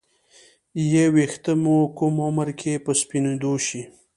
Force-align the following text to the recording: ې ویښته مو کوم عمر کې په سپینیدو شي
ې 1.03 1.05
ویښته 1.13 1.53
مو 1.63 1.75
کوم 1.97 2.15
عمر 2.27 2.49
کې 2.59 2.73
په 2.85 2.91
سپینیدو 3.01 3.53
شي 3.65 3.81